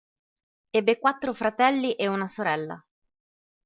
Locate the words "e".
1.93-2.07